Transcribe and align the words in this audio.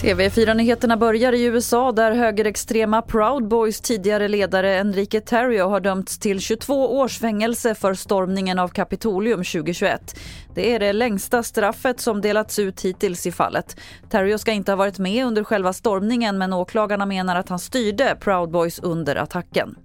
TV4-nyheterna 0.00 0.96
börjar 0.96 1.32
i 1.32 1.44
USA 1.44 1.92
där 1.92 2.12
högerextrema 2.12 3.02
Proud 3.02 3.48
Boys 3.48 3.80
tidigare 3.80 4.28
ledare 4.28 4.78
Enrique 4.78 5.20
Terrio 5.20 5.68
har 5.68 5.80
dömts 5.80 6.18
till 6.18 6.40
22 6.40 6.98
års 6.98 7.18
fängelse 7.18 7.74
för 7.74 7.94
stormningen 7.94 8.58
av 8.58 8.68
Kapitolium 8.68 9.44
2021. 9.44 10.16
Det 10.54 10.74
är 10.74 10.78
det 10.78 10.92
längsta 10.92 11.42
straffet 11.42 12.00
som 12.00 12.20
delats 12.20 12.58
ut 12.58 12.80
hittills 12.80 13.26
i 13.26 13.32
fallet. 13.32 13.76
Terrio 14.10 14.38
ska 14.38 14.52
inte 14.52 14.72
ha 14.72 14.76
varit 14.76 14.98
med 14.98 15.26
under 15.26 15.44
själva 15.44 15.72
stormningen 15.72 16.38
men 16.38 16.52
åklagarna 16.52 17.06
menar 17.06 17.36
att 17.36 17.48
han 17.48 17.58
styrde 17.58 18.16
Proud 18.20 18.50
Boys 18.50 18.78
under 18.78 19.16
attacken. 19.16 19.76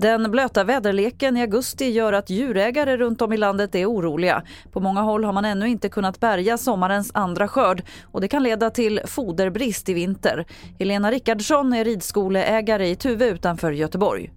Den 0.00 0.30
blöta 0.30 0.64
väderleken 0.64 1.36
i 1.36 1.40
augusti 1.40 1.90
gör 1.90 2.12
att 2.12 2.30
djurägare 2.30 2.96
runt 2.96 3.22
om 3.22 3.32
i 3.32 3.36
landet 3.36 3.74
är 3.74 3.90
oroliga. 3.90 4.42
På 4.72 4.80
många 4.80 5.00
håll 5.00 5.24
har 5.24 5.32
man 5.32 5.44
ännu 5.44 5.68
inte 5.68 5.88
kunnat 5.88 6.20
bärga 6.20 6.58
sommarens 6.58 7.10
andra 7.14 7.48
skörd 7.48 7.82
och 8.04 8.20
det 8.20 8.28
kan 8.28 8.42
leda 8.42 8.70
till 8.70 9.00
foderbrist 9.06 9.88
i 9.88 9.94
vinter. 9.94 10.46
Helena 10.78 11.10
Rickardsson 11.10 11.72
är 11.72 11.84
ridskoleägare 11.84 12.88
i 12.88 12.96
Tuve 12.96 13.28
utanför 13.28 13.72
Göteborg. 13.72 14.30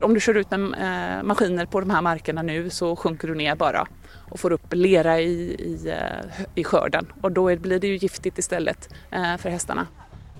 Om 0.00 0.14
du 0.14 0.20
kör 0.20 0.34
ut 0.34 0.50
med 0.50 0.60
eh, 0.60 1.22
maskiner 1.22 1.66
på 1.66 1.80
de 1.80 1.90
här 1.90 2.02
markerna 2.02 2.42
nu 2.42 2.70
så 2.70 2.96
sjunker 2.96 3.28
du 3.28 3.34
ner 3.34 3.56
bara 3.56 3.86
och 4.30 4.40
får 4.40 4.52
upp 4.52 4.74
lera 4.74 5.20
i, 5.20 5.32
i, 5.58 5.88
eh, 5.88 6.44
i 6.54 6.64
skörden 6.64 7.06
och 7.22 7.32
då 7.32 7.56
blir 7.56 7.78
det 7.78 7.86
ju 7.86 7.96
giftigt 7.96 8.38
istället 8.38 8.94
eh, 9.10 9.36
för 9.36 9.50
hästarna. 9.50 9.86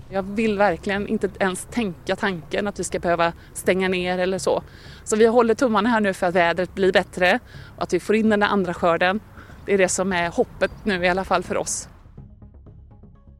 Jag 0.09 0.23
vill 0.23 0.57
verkligen 0.57 1.07
inte 1.07 1.29
ens 1.39 1.67
tänka 1.71 2.15
tanken 2.15 2.67
att 2.67 2.79
vi 2.79 2.83
ska 2.83 2.99
behöva 2.99 3.33
stänga 3.53 3.87
ner 3.87 4.17
eller 4.17 4.37
så. 4.37 4.63
Så 5.03 5.15
vi 5.15 5.25
håller 5.25 5.55
tummarna 5.55 5.89
här 5.89 5.99
nu 5.99 6.13
för 6.13 6.27
att 6.27 6.35
vädret 6.35 6.75
blir 6.75 6.91
bättre 6.91 7.39
och 7.75 7.83
att 7.83 7.93
vi 7.93 7.99
får 7.99 8.15
in 8.15 8.29
den 8.29 8.39
där 8.39 8.47
andra 8.47 8.73
skörden. 8.73 9.19
Det 9.65 9.73
är 9.73 9.77
det 9.77 9.89
som 9.89 10.13
är 10.13 10.29
hoppet 10.29 10.71
nu 10.83 11.05
i 11.05 11.09
alla 11.09 11.23
fall 11.23 11.43
för 11.43 11.57
oss. 11.57 11.87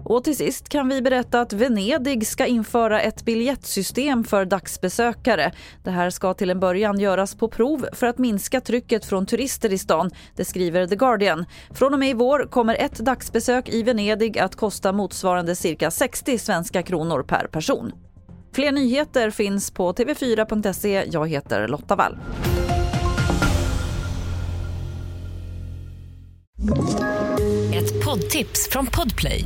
Och 0.06 0.24
till 0.24 0.38
sist 0.38 0.70
kan 0.70 0.90
vi 0.90 1.02
berätta 1.02 1.42
att 1.42 1.54
Venedig 1.54 2.28
ska 2.28 2.46
införa 2.46 3.02
ett 3.02 3.26
biljettsystem 3.26 4.24
för 4.24 4.46
dagsbesökare. 4.46 5.52
Det 5.84 5.92
här 5.92 6.10
ska 6.10 6.34
till 6.34 6.50
en 6.50 6.60
början 6.60 7.00
göras 7.00 7.36
på 7.36 7.48
prov 7.48 7.88
för 7.94 8.08
att 8.08 8.18
minska 8.18 8.62
trycket 8.62 9.06
från 9.06 9.26
turister 9.26 9.74
i 9.74 9.78
stan, 9.78 10.12
det 10.36 10.46
skriver 10.46 10.88
The 10.88 10.96
Guardian. 10.96 11.46
Från 11.72 11.94
och 11.94 12.00
med 12.00 12.10
i 12.10 12.14
vår 12.14 12.48
kommer 12.52 12.76
ett 12.76 12.96
dagsbesök 12.96 13.70
i 13.70 13.84
Venedig 13.84 14.40
att 14.40 14.56
kosta 14.56 14.92
motsvarande 14.92 15.56
cirka 15.56 15.92
60 15.92 16.38
svenska 16.38 16.84
kronor 16.84 17.24
per 17.24 17.48
person. 17.48 17.92
Fler 18.54 18.72
nyheter 18.72 19.30
finns 19.30 19.72
på 19.72 19.94
tv4.se. 19.94 21.04
Jag 21.12 21.30
heter 21.30 21.68
Lotta 21.68 21.96
Wall. 21.96 22.18
Ett 27.74 28.06
poddtips 28.06 28.70
från 28.70 28.86
Podplay. 28.86 29.46